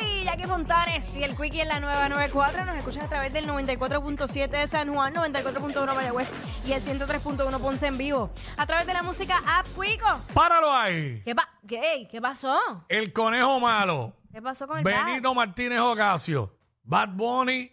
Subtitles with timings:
[0.00, 2.64] Y Jackie Fontanes y el Quickie en la nueva 94.
[2.64, 6.32] Nos escuchas a través del 94.7 de San Juan, 94.1 Mayagüez
[6.66, 8.30] y el 103.1 Ponce en vivo.
[8.56, 10.06] A través de la música App Quico.
[10.34, 11.22] ¡Páralo ahí!
[11.24, 12.58] ¿Qué, pa- qué, ¿Qué pasó?
[12.88, 14.14] El conejo malo.
[14.32, 16.56] ¿Qué pasó con el Benito Martínez Ocasio.
[16.84, 17.70] Bad Bunny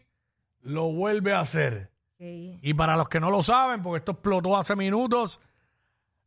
[0.61, 1.91] lo vuelve a hacer.
[2.17, 5.39] Y para los que no lo saben, porque esto explotó hace minutos,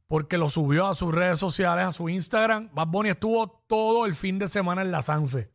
[0.08, 4.14] porque lo subió a sus redes sociales, a su Instagram, Bad Bunny estuvo todo el
[4.14, 5.50] fin de semana en la Sanse.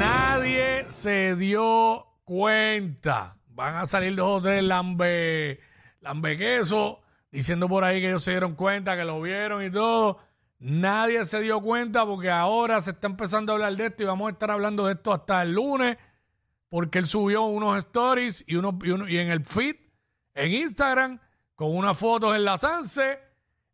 [0.00, 3.36] Nadie se dio cuenta.
[3.48, 5.60] Van a salir los otros lambe,
[7.30, 10.18] diciendo por ahí que ellos se dieron cuenta, que lo vieron y todo.
[10.58, 14.28] Nadie se dio cuenta porque ahora se está empezando a hablar de esto y vamos
[14.28, 15.96] a estar hablando de esto hasta el lunes
[16.68, 18.78] porque él subió unos stories y, uno-
[19.08, 19.76] y en el feed
[20.34, 21.18] en Instagram
[21.54, 23.18] con unas fotos en la Sanse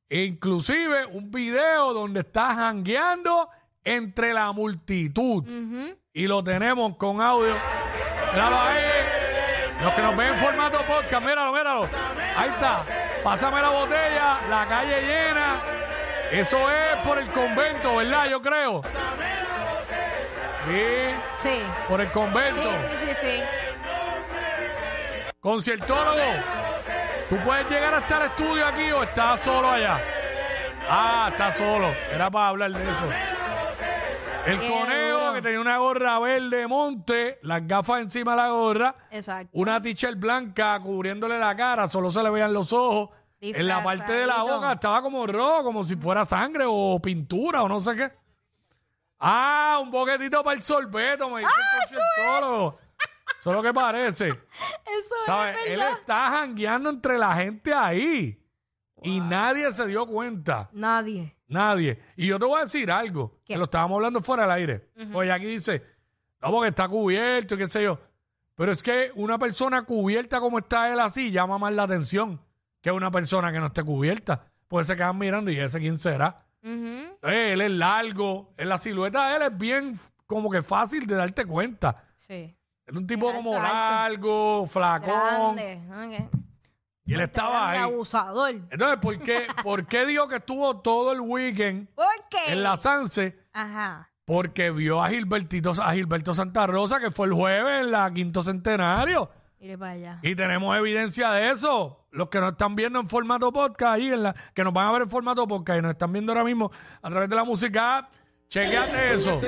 [0.08, 3.48] e inclusive un video donde está jangueando
[3.86, 5.44] entre la multitud.
[6.12, 7.54] Y lo tenemos con audio.
[8.32, 8.82] Míralo ahí.
[9.82, 11.88] Los que nos ven en formato podcast, míralo, míralo.
[12.36, 12.82] Ahí está.
[13.22, 15.60] Pásame la botella, la calle llena.
[16.30, 18.26] Eso es por el convento, ¿verdad?
[18.28, 18.82] Yo creo.
[20.66, 21.62] Sí, Sí.
[21.88, 22.62] por el Sí, convento.
[22.78, 23.42] sí, sí, sí.
[25.40, 26.22] Conciertólogo,
[27.28, 30.00] ¿tú puedes llegar hasta el estudio aquí o estás solo allá?
[30.90, 31.94] Ah, está solo.
[32.12, 33.06] Era para hablar de eso.
[34.46, 35.32] El Qué conejo duro.
[35.34, 39.50] que tenía una gorra verde monte, las gafas encima de la gorra, Exacto.
[39.54, 43.10] una t-shirt blanca cubriéndole la cara, solo se le veían los ojos.
[43.40, 47.62] En la parte de la boca estaba como rojo, como si fuera sangre o pintura
[47.62, 48.10] o no sé qué.
[49.18, 52.78] Ah, un boquetito para el sorbeto, me dice Ah, el conciertólogo.
[53.38, 54.28] Eso es lo que parece.
[54.28, 55.56] Eso ¿Sabes?
[55.64, 55.98] es Él verdad.
[55.98, 58.42] está jangueando entre la gente ahí.
[59.02, 60.68] Y nadie se dio cuenta.
[60.72, 61.35] Nadie.
[61.48, 61.98] Nadie.
[62.16, 63.38] Y yo te voy a decir algo.
[63.44, 63.54] ¿Qué?
[63.54, 64.90] Que lo estábamos hablando fuera del aire.
[65.14, 65.82] Oye, aquí dice,
[66.42, 67.98] no, porque está cubierto y qué sé yo.
[68.54, 72.40] Pero es que una persona cubierta como está él así llama más la atención
[72.80, 74.46] que una persona que no esté cubierta.
[74.68, 76.36] Pues se quedan mirando y ese quién será.
[76.62, 78.52] Eh, él es largo.
[78.56, 79.92] En la silueta de él es bien
[80.26, 82.02] como que fácil de darte cuenta.
[82.16, 82.56] Sí.
[82.86, 83.62] Es un tipo Alto, como alto.
[83.68, 85.56] largo, flacón.
[85.56, 86.28] Grande.
[87.06, 87.78] Y él estaba ahí.
[87.78, 88.50] abusador.
[88.70, 92.52] Entonces, ¿por qué, ¿por qué digo que estuvo todo el weekend ¿Por qué?
[92.52, 93.38] en la Sanse?
[93.52, 94.10] Ajá.
[94.24, 98.42] Porque vio a Gilbertito, a Gilberto Santa Rosa, que fue el jueves en la quinto
[98.42, 99.30] centenario.
[99.60, 100.18] Iré para allá.
[100.22, 102.06] Y tenemos evidencia de eso.
[102.10, 104.92] Los que nos están viendo en formato podcast ahí, en la, que nos van a
[104.92, 108.08] ver en formato podcast y nos están viendo ahora mismo a través de la música,
[108.48, 109.40] chequeate eso.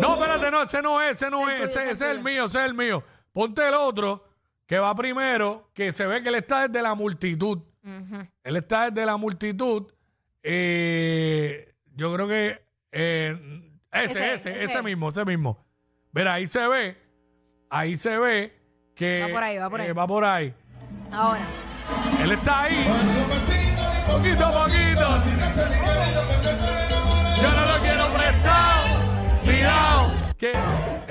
[0.00, 2.58] No, espérate, no, ese no es, ese no es, ese, ese es el mío, ese
[2.60, 3.02] es el mío.
[3.32, 4.24] Ponte el otro,
[4.66, 7.58] que va primero, que se ve que él está desde la multitud.
[8.44, 9.92] Él está desde la multitud.
[10.42, 12.62] eh, yo creo que
[12.92, 13.36] eh,
[13.92, 14.82] ese, Ese, ese, ese, ese.
[14.82, 15.64] mismo, ese mismo.
[16.12, 16.96] Mira, ahí se ve,
[17.70, 18.52] ahí se ve
[18.94, 19.88] que Va por ahí, va por ahí.
[19.88, 20.54] eh, va por ahí.
[21.10, 21.40] Ahora.
[22.22, 22.86] Él está ahí.
[24.06, 25.08] Poquito a poquito.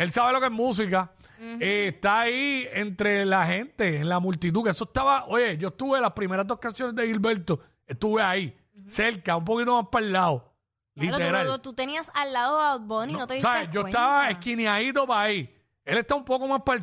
[0.03, 1.11] Él sabe lo que es música.
[1.59, 4.63] Eh, está ahí entre la gente, en la multitud.
[4.63, 5.25] Que eso estaba.
[5.25, 7.59] Oye, yo estuve las primeras dos canciones de Gilberto.
[7.87, 10.53] Estuve ahí, cerca, un poquito más para el lado.
[10.95, 11.47] Claro, Literal.
[11.47, 13.69] tú, tú tenías al lado a Bad Bunny, no, te diste ¿Sabes?
[13.71, 13.97] Yo cuenta.
[13.99, 15.55] estaba esquineadito para ahí.
[15.83, 16.77] Él está un poco más para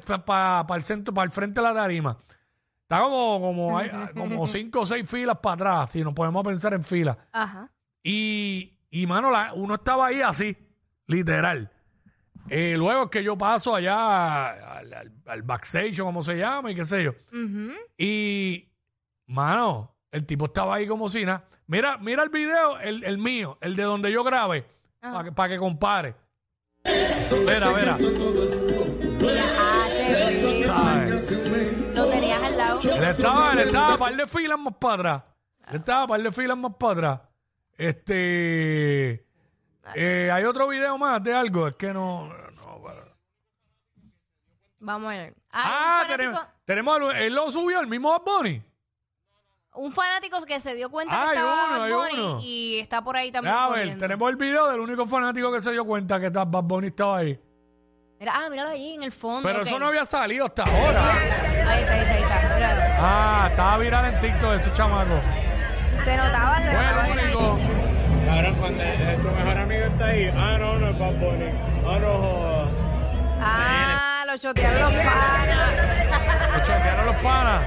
[0.77, 2.19] el centro, para el frente de la tarima.
[2.83, 6.75] Está como, como, hay- como cinco o seis filas para atrás, si nos podemos pensar
[6.75, 7.17] en filas.
[7.31, 7.71] Ajá.
[8.03, 10.57] Y, y mano, la- uno estaba ahí así,
[11.07, 11.71] literal.
[12.51, 16.71] Eh, luego es que yo paso allá al, al- al backstage o como se llama
[16.71, 17.13] y qué sé yo.
[17.33, 17.73] Ujú.
[17.97, 18.69] Y,
[19.27, 21.45] mano, el tipo estaba ahí como si nada.
[21.67, 24.67] Mira, mira el video, el, el mío, el de donde yo grabé,
[25.01, 26.15] para que, pa' que compare.
[32.11, 32.81] Tenías al lado.
[32.81, 35.23] Él estaba, él estaba a par de filas más para atrás.
[35.71, 37.21] Él estaba a par de filas más para atrás.
[37.77, 39.27] Este.
[39.95, 41.69] Eh, hay otro video más de algo.
[41.69, 42.31] Es que no.
[44.81, 45.35] Vamos a ver.
[45.51, 48.63] Hay Ah, un, fanático, tenemos, tenemos al- él lo subió, el mismo Bad Bunny.
[49.75, 52.41] un fanático que se dio cuenta Ah, que hay estaba uno, Bad Bunny uno.
[52.43, 53.55] y está por ahí también.
[53.55, 53.99] A ver, corriendo.
[54.05, 57.41] tenemos el video del único fanático que se dio cuenta que Bad Bunny estaba ahí.
[58.21, 59.49] Mira, ah, míralo ahí en el fondo.
[59.49, 59.67] Pero ok.
[59.67, 61.13] eso no había salido hasta ahora.
[61.13, 61.27] Ahí
[61.81, 62.55] está, ahí está, ahí está.
[62.55, 62.95] Míralo.
[63.01, 65.21] Ah, estaba viral en TikTok ese chamaco.
[66.05, 67.07] Se notaba, se Fue notaba.
[67.09, 67.78] el que único.
[68.29, 68.83] Cabrón, cuando
[69.23, 71.51] tu mejor amigo está ahí, ah, no, no es Bad Bunny.
[71.87, 72.69] Ah, no.
[73.41, 76.53] Ah, lo chotearon los panas.
[76.53, 77.63] Lo choquearon los panas.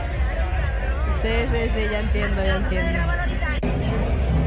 [1.20, 3.00] Sí, sí, sí, ya entiendo, ya entiendo.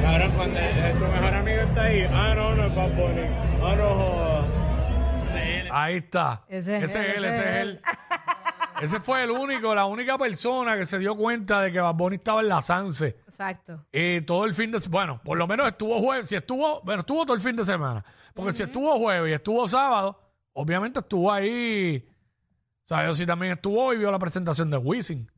[0.03, 3.27] Cabrón, cuando tu mejor amigo está ahí, ah, no, no es Bad Bunny.
[3.61, 4.45] Ah, no.
[5.73, 6.43] Ahí está.
[6.49, 7.81] Ese es él, él, ese es él.
[8.81, 12.17] Ese fue el único, la única persona que se dio cuenta de que Bad Bunny
[12.17, 13.24] estaba en la Sanse.
[13.35, 13.85] Exacto.
[13.93, 17.01] Y todo el fin de semana, bueno, por lo menos estuvo jueves, si estuvo, bueno,
[17.01, 18.05] estuvo todo el fin de semana.
[18.33, 20.21] Porque si estuvo jueves y estuvo sábado,
[20.53, 22.09] obviamente estuvo ahí.
[22.85, 25.29] O sea, yo sí también estuvo y vio la presentación de Wisin.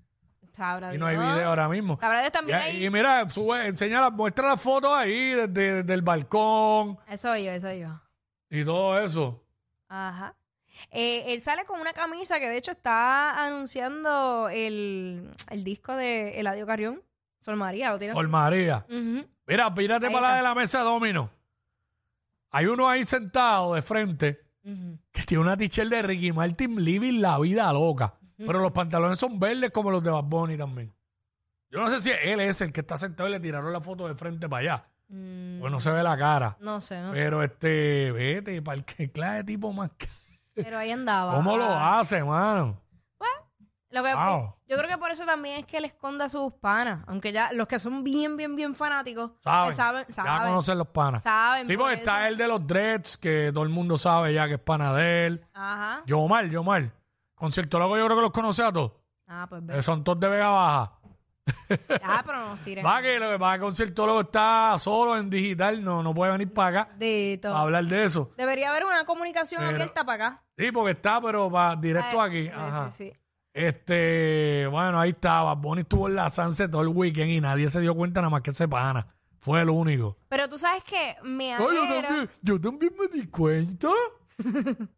[0.53, 1.35] Sabrá Y no hay Dios.
[1.35, 1.99] video ahora mismo.
[1.99, 2.85] Sabrá Dios Y, también ahí.
[2.85, 7.73] y mira, sube, enseña muestra las fotos ahí desde, desde el balcón Eso yo, eso
[7.73, 7.89] yo.
[8.51, 9.43] y todo eso.
[9.89, 10.35] Ajá.
[10.91, 16.39] Eh, él sale con una camisa que de hecho está anunciando el, el disco de
[16.41, 17.03] Eladio Carrión.
[17.47, 18.17] Sol María, lo tiene así.
[18.21, 18.85] Por María.
[18.89, 19.25] Ujú.
[19.47, 20.37] Mira, pírate Ahí para la está.
[20.39, 21.31] de la mesa de domino.
[22.51, 24.99] Hay uno ahí sentado de frente Ujú.
[25.13, 28.15] que tiene una t-shirt de Ricky Martin living la vida loca.
[28.37, 30.93] Pero los pantalones son verdes como los de Bad Bunny también.
[31.71, 34.07] Yo no sé si él es el que está sentado y le tiraron la foto
[34.09, 34.85] de frente para allá.
[35.09, 36.57] Mm, Pues no se ve la cara.
[36.61, 37.21] no sé, no sé.
[37.23, 39.91] Pero este, vete, para el que clase de tipo más.
[39.97, 40.07] ca-
[40.55, 41.33] Pero ahí andaba.
[41.35, 42.83] ¿Cómo lo hace, mano?
[43.97, 44.55] Lo que, Wow.
[44.69, 47.05] Yo creo que por eso también es que él esconde a sus panas.
[47.07, 49.71] Aunque ya los que son bien, bien, bien fanáticos Saben.
[49.71, 50.49] que saben, Ya saben.
[50.49, 51.23] conocen los panas.
[51.23, 52.29] Saben, Sí, por porque está eso.
[52.29, 55.47] el de los dreads, que todo el mundo sabe ya que es pana de él.
[55.55, 56.03] Ajá.
[56.07, 56.91] Yomar, Yomar.
[57.35, 58.93] Conciertólogo yo creo que los conoce a todos.
[59.29, 59.83] Ah, pues Eh, ve.
[59.83, 60.93] son todos de Vega Baja.
[62.03, 62.85] Ah, pero no nos tiren.
[62.85, 66.33] Va que lo que pasa es que conciertólogo está solo en digital, no, no puede
[66.33, 67.55] venir para acá Dito.
[67.55, 68.33] a hablar de eso.
[68.37, 70.43] Debería haber una comunicación Pero- abierta para acá.
[70.59, 72.45] Sí, porque está, pero va directo aquí.
[72.47, 72.91] sí, Ajá.
[72.91, 73.13] sí, sí.
[73.57, 75.55] Este, bueno, ahí estaba.
[75.55, 78.43] Bonnie estuvo en la Sunset todo el weekend y nadie se dio cuenta nada más
[78.43, 79.07] que ese pana.
[79.39, 80.19] Fue el único.
[80.29, 82.03] Pero tú sabes que me Ay, yo, alegra.
[82.09, 83.89] también, yo también me di cuenta.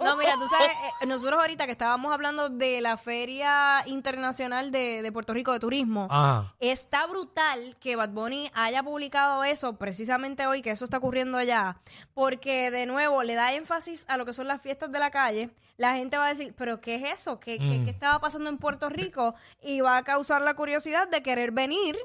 [0.00, 5.00] No, mira, tú sabes, eh, nosotros ahorita que estábamos hablando de la Feria Internacional de,
[5.02, 6.54] de Puerto Rico de Turismo, Ajá.
[6.60, 11.78] está brutal que Bad Bunny haya publicado eso precisamente hoy, que eso está ocurriendo allá,
[12.14, 15.50] porque de nuevo le da énfasis a lo que son las fiestas de la calle.
[15.76, 17.40] La gente va a decir, ¿pero qué es eso?
[17.40, 17.84] ¿Qué, qué- Mm.
[17.84, 19.34] qué estaba pasando en Puerto Rico?
[19.62, 21.96] Y va a causar la curiosidad de querer venir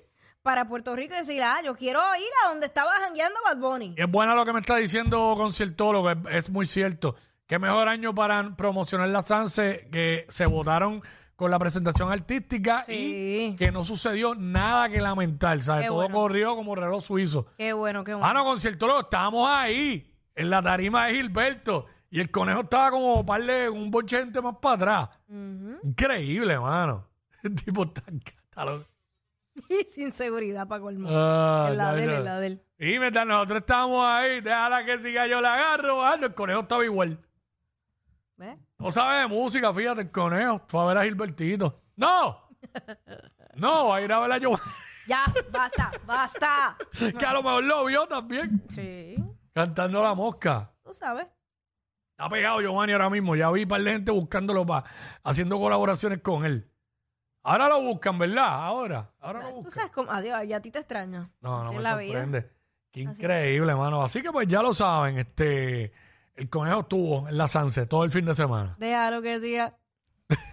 [0.42, 3.94] para Puerto Rico y decir, ah, yo quiero ir a donde estaba jangueando Bad Bunny.
[3.98, 7.16] Y es bueno lo que me está diciendo conciertólogo, es, es muy cierto.
[7.50, 11.02] Qué mejor año para promocionar la Sanse que se votaron
[11.36, 13.54] con la presentación artística Sí.
[13.54, 15.64] y que no sucedió nada que lamentar.
[15.64, 15.82] ¿sabes?
[15.82, 16.14] Qué Todo bueno.
[16.14, 17.48] corrió como reloj suizo.
[17.58, 18.28] Qué bueno, qué bueno.
[18.28, 21.88] Mano, conciertólogo, estábamos ahí, en la tarima de Gilberto.
[22.12, 25.10] Y el conejo estaba como par de un bonche de gente más para atrás.
[25.82, 27.08] Increíble, mano.
[27.44, 28.86] El tipo está loco.
[29.88, 31.10] Sin seguridad para colmo.
[31.12, 32.64] Ah, en la de él, en la de él.
[32.78, 36.86] Y mientras nosotros estábamos ahí, déjala que siga yo la agarro, bajando, el conejo estaba
[36.86, 37.20] igual.
[38.40, 38.58] ¿Ves?
[38.78, 40.62] No sabe de música, fíjate, el conejo.
[40.68, 41.82] Fue a ver a Gilbertito.
[41.98, 42.48] ¡No!
[43.56, 44.52] No, va a ir a ver a yo.
[45.08, 46.78] Ya, basta, basta.
[47.18, 48.64] que a lo mejor lo vio también.
[48.70, 49.16] Sí,
[49.54, 50.72] Cantando la mosca.
[50.84, 51.28] tú sabes.
[52.12, 53.36] Está pegado Giovanni ahora mismo.
[53.36, 54.86] Ya vi un par de gente buscándolo para
[55.24, 56.72] haciendo colaboraciones con él.
[57.44, 58.46] Ahora lo buscan, ¿verdad?
[58.66, 59.12] Ahora.
[59.20, 59.72] Ahora lo Tú buscan.
[59.72, 60.12] sabes cómo.
[60.12, 61.30] Adiós, y a ti te extraño.
[61.42, 62.12] No, Así no es me la vida.
[62.14, 62.52] sorprende.
[62.92, 64.02] Qué increíble, mano.
[64.04, 65.92] Así que pues ya lo saben, este
[66.40, 68.76] el conejo estuvo en la Sanse todo el fin de semana.
[68.80, 69.76] Déjalo que siga.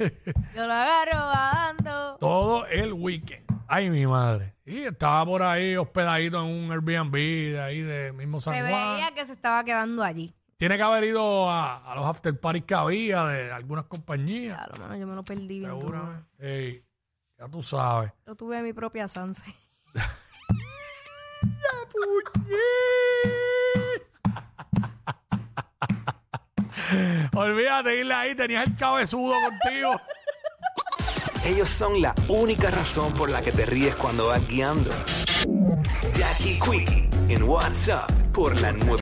[0.55, 2.17] Yo lo agarro bajando.
[2.19, 3.45] Todo el weekend.
[3.69, 4.55] Ay, mi madre.
[4.65, 8.73] Y estaba por ahí hospedadito en un Airbnb de ahí de mismo San Se Juan.
[8.97, 10.35] veía que se estaba quedando allí.
[10.57, 14.57] Tiene que haber ido a, a los after parties que había de algunas compañías.
[14.57, 15.71] Claro, mano, yo me lo perdí bien.
[15.71, 16.27] Seguramente.
[16.39, 16.85] Ey,
[17.39, 18.13] ya tú sabes.
[18.27, 19.45] Yo tuve mi propia Sanse.
[27.37, 30.01] Olvídate, irle ahí, tenías el cabezudo contigo.
[31.45, 34.91] Ellos son la única razón por la que te ríes cuando vas guiando.
[36.15, 38.87] Jackie Quickie en WhatsApp por la nueva.